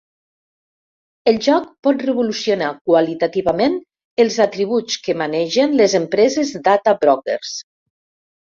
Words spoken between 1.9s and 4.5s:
revolucionar qualitativament els